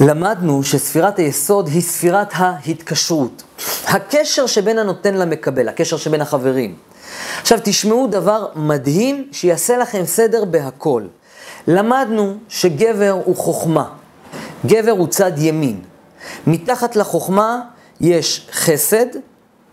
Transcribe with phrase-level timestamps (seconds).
[0.00, 3.42] למדנו שספירת היסוד היא ספירת ההתקשרות.
[3.86, 6.74] הקשר שבין הנותן למקבל, הקשר שבין החברים.
[7.40, 11.02] עכשיו תשמעו דבר מדהים שיעשה לכם סדר בהכל.
[11.68, 13.88] למדנו שגבר הוא חוכמה,
[14.66, 15.80] גבר הוא צד ימין.
[16.46, 17.60] מתחת לחוכמה
[18.00, 19.06] יש חסד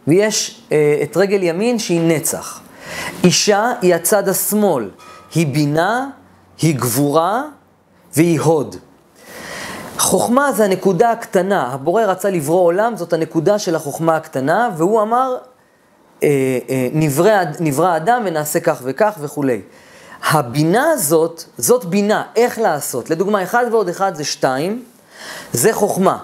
[0.08, 2.60] ויש אה, את רגל ימין שהיא נצח.
[3.24, 4.90] אישה היא הצד השמאל,
[5.36, 6.10] היא בינה,
[6.62, 7.44] היא גבורה
[8.16, 8.76] והיא הוד.
[10.04, 15.38] חוכמה זה הנקודה הקטנה, הבורא רצה לברוא עולם, זאת הנקודה של החוכמה הקטנה, והוא אמר,
[16.23, 16.30] אה,
[16.70, 19.61] אה, נברא, נברא אדם ונעשה כך וכך וכולי.
[20.23, 23.09] הבינה הזאת, זאת בינה, איך לעשות.
[23.09, 24.84] לדוגמה, אחד ועוד אחד זה שתיים,
[25.53, 26.17] זה חוכמה.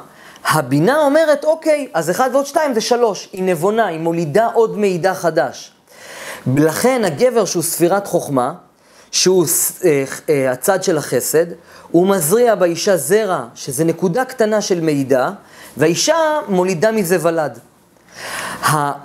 [0.45, 5.13] הבינה אומרת, אוקיי, אז אחד ועוד שתיים זה שלוש, היא נבונה, היא מולידה עוד מידע
[5.13, 5.71] חדש.
[6.55, 8.53] לכן הגבר שהוא ספירת חוכמה,
[9.11, 9.45] שהוא
[9.85, 11.45] אה, אה, הצד של החסד,
[11.91, 15.29] הוא מזריע באישה זרע, שזה נקודה קטנה של מידע,
[15.77, 16.15] והאישה
[16.47, 17.59] מולידה מזה ולד.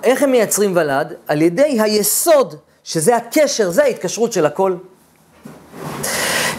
[0.03, 1.13] איך הם מייצרים ולד?
[1.27, 4.75] על ידי היסוד, שזה הקשר, זה ההתקשרות של הכל.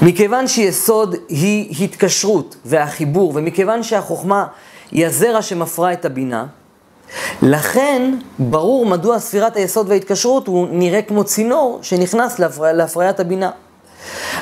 [0.03, 4.47] מכיוון שיסוד היא התקשרות והחיבור, ומכיוון שהחוכמה
[4.91, 6.47] היא הזרע שמפרה את הבינה,
[7.43, 12.73] לכן ברור מדוע ספירת היסוד וההתקשרות הוא נראה כמו צינור שנכנס להפר...
[12.73, 13.51] להפריית הבינה.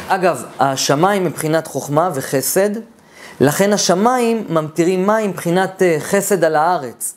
[0.08, 2.70] אגב, השמיים מבחינת חוכמה וחסד,
[3.40, 7.14] לכן השמיים ממטירים מים מבחינת אה, חסד על הארץ,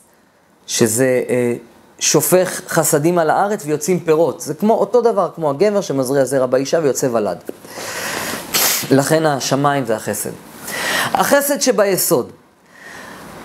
[0.66, 1.54] שזה אה,
[1.98, 4.40] שופך חסדים על הארץ ויוצאים פירות.
[4.40, 7.38] זה כמו אותו דבר, כמו הגבר שמזריע זרע באישה ויוצא ולד.
[8.90, 10.30] לכן השמיים והחסד.
[11.12, 12.32] החסד שביסוד.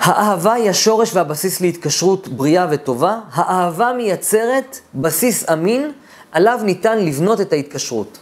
[0.03, 3.19] האהבה היא השורש והבסיס להתקשרות בריאה וטובה.
[3.33, 5.91] האהבה מייצרת בסיס אמין
[6.31, 8.17] עליו ניתן לבנות את ההתקשרות.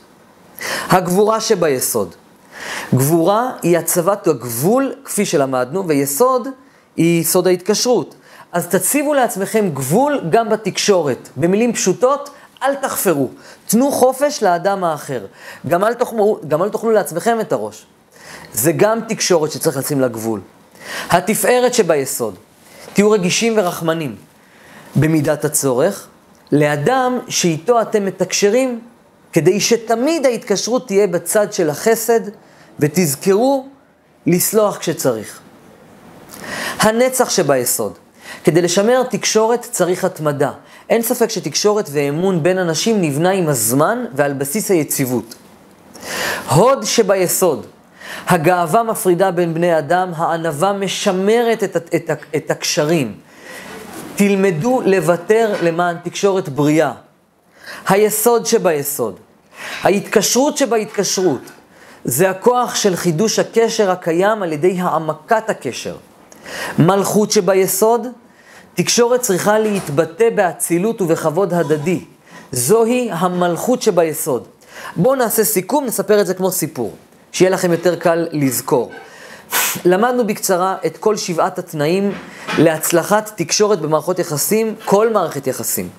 [0.89, 2.15] הגבורה שביסוד.
[2.95, 6.47] גבורה היא הצבת הגבול, כפי שלמדנו, ויסוד
[6.97, 8.15] היא יסוד ההתקשרות.
[8.51, 11.29] אז תציבו לעצמכם גבול גם בתקשורת.
[11.37, 12.29] במילים פשוטות,
[12.63, 13.29] אל תחפרו.
[13.67, 15.25] תנו חופש לאדם האחר.
[15.67, 17.85] גם אל, תאכלו, גם אל תאכלו לעצמכם את הראש.
[18.53, 20.41] זה גם תקשורת שצריך לשים לה גבול.
[21.09, 22.35] התפארת שביסוד,
[22.93, 24.15] תהיו רגישים ורחמנים
[24.95, 26.07] במידת הצורך,
[26.51, 28.79] לאדם שאיתו אתם מתקשרים,
[29.33, 32.19] כדי שתמיד ההתקשרות תהיה בצד של החסד,
[32.79, 33.67] ותזכרו
[34.27, 35.39] לסלוח כשצריך.
[36.79, 37.97] הנצח שביסוד,
[38.43, 40.51] כדי לשמר תקשורת צריך התמדה.
[40.89, 45.35] אין ספק שתקשורת ואמון בין אנשים נבנה עם הזמן ועל בסיס היציבות.
[46.49, 47.65] הוד שביסוד,
[48.27, 53.15] הגאווה מפרידה בין בני אדם, הענווה משמרת את, את, את, הקשרים.
[54.15, 56.91] תלמדו לוותר למען תקשורת בריאה.
[57.87, 59.19] היסוד שביסוד,
[59.81, 61.41] ההתקשרות שבהתקשרות,
[62.03, 65.95] זה הכוח של חידוש הקשר הקיים על ידי העמקת הקשר.
[66.79, 68.07] מלכות שביסוד,
[68.73, 72.05] תקשורת צריכה להתבטא באצילות ובכבוד הדדי.
[72.51, 74.47] זוהי המלכות שביסוד.
[74.95, 76.95] בואו נעשה סיכום, נספר את זה כמו סיפור.
[77.31, 78.91] שיהיה לכם יותר קל לזכור.
[79.85, 82.11] למדנו בקצרה את כל שבעת התנאים
[82.57, 85.89] להצלחת תקשורת במערכות יחסים, כל מערכת יחסים.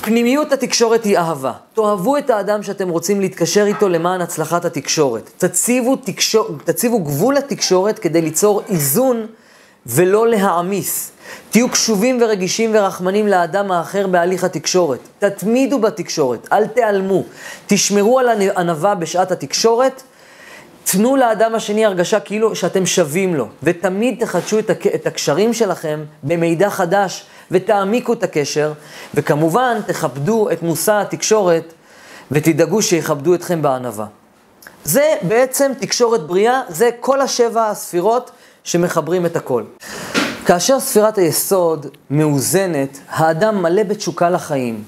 [0.00, 1.52] פנימיות התקשורת היא אהבה.
[1.74, 5.30] תאהבו את האדם שאתם רוצים להתקשר איתו למען הצלחת התקשורת.
[5.38, 9.26] תציבו, תקשור, תציבו גבול לתקשורת כדי ליצור איזון
[9.86, 11.10] ולא להעמיס.
[11.50, 14.98] תהיו קשובים ורגישים ורחמנים לאדם האחר בהליך התקשורת.
[15.18, 17.22] תתמידו בתקשורת, אל תיעלמו.
[17.66, 20.02] תשמרו על ענווה בשעת התקשורת.
[20.84, 24.86] תנו לאדם השני הרגשה כאילו שאתם שווים לו, ותמיד תחדשו את, הק...
[24.86, 28.72] את הקשרים שלכם במידע חדש, ותעמיקו את הקשר,
[29.14, 31.72] וכמובן תכבדו את מושא התקשורת,
[32.30, 34.06] ותדאגו שיכבדו אתכם בענווה.
[34.84, 38.30] זה בעצם תקשורת בריאה, זה כל השבע הספירות
[38.64, 39.62] שמחברים את הכל.
[40.46, 44.82] כאשר ספירת היסוד מאוזנת, האדם מלא בתשוקה לחיים,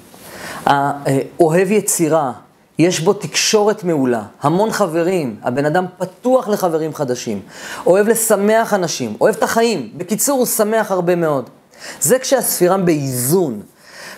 [1.41, 2.33] אוהב יצירה,
[2.79, 7.41] יש בו תקשורת מעולה, המון חברים, הבן אדם פתוח לחברים חדשים,
[7.87, 9.91] אוהב לשמח אנשים, אוהב את החיים.
[9.97, 11.51] בקיצור, הוא שמח הרבה מאוד.
[12.01, 13.61] זה כשהספירה באיזון.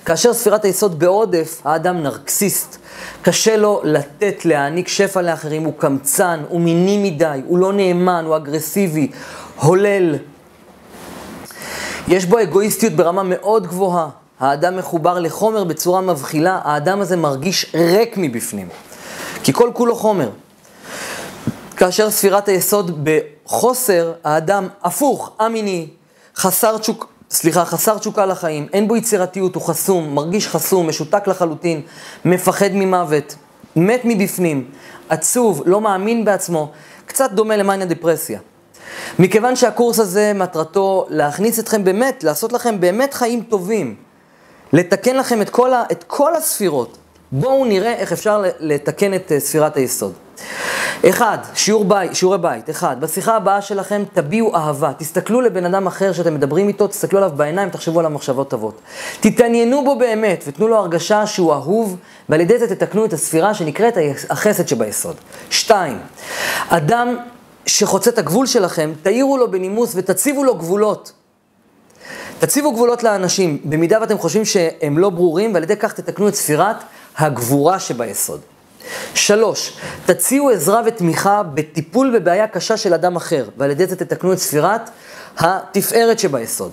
[0.09, 2.77] כאשר ספירת היסוד בעודף, האדם נרקסיסט.
[3.23, 8.37] קשה לו לתת, להעניק שפע לאחרים, הוא קמצן, הוא מיני מדי, הוא לא נאמן, הוא
[8.37, 9.11] אגרסיבי,
[9.61, 10.15] הולל.
[12.09, 14.09] יש בו אגואיסטיות ברמה מאוד גבוהה.
[14.41, 18.69] האדם מחובר לחומר בצורה מבחילה, האדם הזה מרגיש ריק מבפנים.
[19.43, 20.31] כי כל כולו חומר.
[21.77, 25.89] כאשר ספירת היסוד בחוסר, האדם הפוך, א-מיני,
[26.37, 31.81] חסר תשוק, סליחה, חסר תשוקה לחיים, אין בו יצירתיות, הוא חסום, מרגיש חסום, משותק לחלוטין,
[32.25, 33.35] מפחד ממוות,
[33.77, 34.71] מת מבפנים,
[35.09, 36.73] עצוב, לא מאמין בעצמו.
[37.07, 38.41] קצת דומה למאניה דיפרסיה.
[39.19, 43.95] מכיוון שהקורס הזה מטרתו להכניס אתכם באמת, לעשות לכם באמת חיים טובים,
[44.73, 46.99] לתקן לכם את כל, ה, את כל הספירות.
[47.33, 50.13] בואו נראה איך אפשר לתקן את אה, ספירת היסוד.
[51.07, 52.71] אחד, שיעור בי, שיעורי בית.
[52.71, 54.93] אחד, בשיחה הבאה שלכם תביעו אהבה.
[54.99, 58.81] תסתכלו לבן אדם אחר שאתם מדברים איתו, תסתכלו עליו בעיניים, תחשבו עליו מחשבות טובות.
[59.21, 61.97] תתעניינו בו באמת ותנו לו הרגשה שהוא אהוב,
[62.29, 63.95] ועל ידי זה תתקנו את הספירה שנקראת
[64.31, 65.17] החסד שביסוד.
[65.51, 65.99] שתיים,
[66.69, 67.17] אדם
[67.67, 71.13] שחוצה את הגבול שלכם, תאירו לו בנימוס ותציבו לו גבולות.
[72.39, 76.77] תציבו גבולות לאנשים, במידה ואתם חושבים שהם לא ברורים, ועל ידי כך תתקנו את ספירת
[77.19, 78.41] הגבורה שביסוד.
[79.15, 79.73] שלוש,
[80.07, 84.91] תציעו עזרה ותמיכה בטיפול בבעיה קשה של אדם אחר, ועל ידי זה תתקנו את ספירת
[85.39, 86.71] התפארת שביסוד.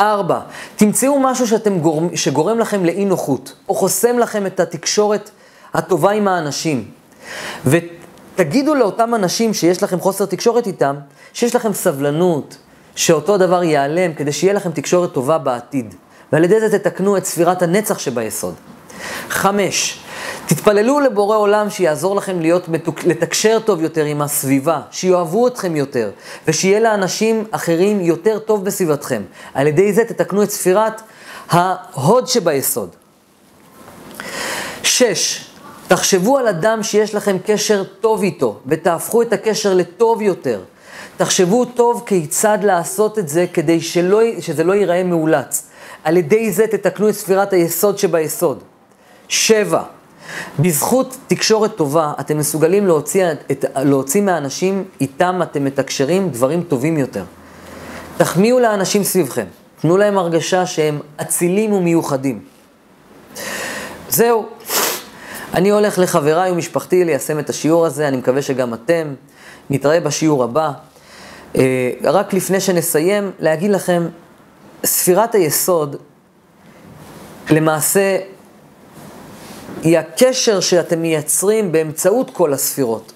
[0.00, 0.40] ארבע,
[0.76, 5.30] תמצאו משהו שאתם גורם, שגורם לכם לאי נוחות, או חוסם לכם את התקשורת
[5.74, 6.90] הטובה עם האנשים.
[7.66, 10.96] ותגידו לאותם אנשים שיש לכם חוסר תקשורת איתם,
[11.32, 12.56] שיש לכם סבלנות,
[12.94, 15.94] שאותו דבר ייעלם, כדי שיהיה לכם תקשורת טובה בעתיד.
[16.32, 18.54] ועל ידי זה תתקנו את ספירת הנצח שביסוד.
[19.28, 20.00] חמש,
[20.54, 22.68] תתפללו לבורא עולם שיעזור לכם להיות.
[23.04, 26.10] לתקשר טוב יותר עם הסביבה, שיאהבו אתכם יותר,
[26.48, 29.22] ושיהיה לאנשים אחרים יותר טוב בסביבתכם.
[29.54, 31.02] על ידי זה תתקנו את ספירת
[31.50, 32.88] ההוד שביסוד.
[34.82, 35.46] שש,
[35.88, 40.60] תחשבו על אדם שיש לכם קשר טוב איתו, ותהפכו את הקשר לטוב יותר.
[41.16, 45.66] תחשבו טוב כיצד לעשות את זה כדי שלא, שזה לא ייראה מאולץ.
[46.04, 48.58] על ידי זה תתקנו את ספירת היסוד שביסוד.
[49.28, 49.82] שבע,
[50.58, 57.24] בזכות תקשורת טובה, אתם מסוגלים להוציא, את, להוציא מהאנשים איתם אתם מתקשרים דברים טובים יותר.
[58.16, 59.46] תחמיאו לאנשים סביבכם,
[59.80, 62.40] תנו להם הרגשה שהם אצילים ומיוחדים.
[64.08, 64.46] זהו,
[65.54, 69.14] אני הולך לחבריי ומשפחתי ליישם את השיעור הזה, אני מקווה שגם אתם.
[69.70, 70.72] נתראה בשיעור הבא.
[71.56, 74.08] אה, רק לפני שנסיים, להגיד לכם,
[74.84, 75.96] ספירת היסוד,
[77.50, 78.18] למעשה,
[79.82, 83.12] היא הקשר שאתם מייצרים באמצעות כל הספירות.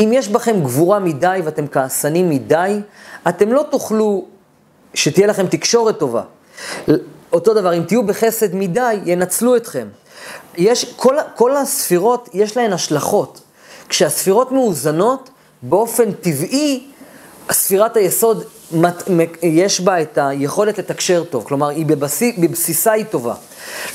[0.00, 2.80] אם יש בכם גבורה מדי ואתם כעסנים מדי,
[3.28, 4.24] אתם לא תוכלו
[4.94, 6.22] שתהיה לכם תקשורת טובה.
[7.32, 9.88] אותו דבר, אם תהיו בחסד מדי, ינצלו אתכם.
[10.56, 13.40] יש, כל, כל הספירות, יש להן השלכות.
[13.88, 15.30] כשהספירות מאוזנות,
[15.62, 16.86] באופן טבעי,
[17.50, 18.44] ספירת היסוד,
[19.42, 23.34] יש בה את היכולת לתקשר טוב, כלומר, היא בבסיס, בבסיסה היא טובה.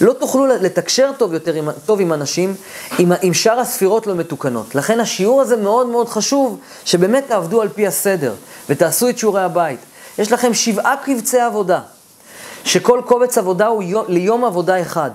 [0.01, 2.55] לא תוכלו לתקשר טוב יותר עם, טוב עם אנשים
[2.99, 4.75] אם, אם שאר הספירות לא מתוקנות.
[4.75, 8.33] לכן השיעור הזה מאוד מאוד חשוב, שבאמת תעבדו על פי הסדר,
[8.69, 9.79] ותעשו את שיעורי הבית.
[10.17, 11.79] יש לכם שבעה קבצי עבודה,
[12.63, 15.11] שכל קובץ עבודה הוא יום, ליום עבודה אחד.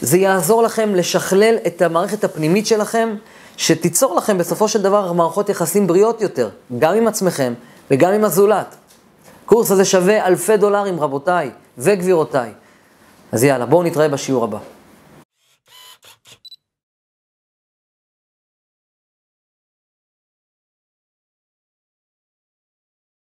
[0.00, 3.14] זה יעזור לכם לשכלל את המערכת הפנימית שלכם,
[3.56, 6.48] שתיצור לכם בסופו של דבר מערכות יחסים בריאות יותר,
[6.78, 7.54] גם עם עצמכם
[7.90, 8.76] וגם עם הזולת.
[9.48, 12.50] הקורס הזה שווה אלפי דולרים, רבותיי וגבירותיי.
[13.32, 14.58] אז יאללה, בואו נתראה בשיעור הבא.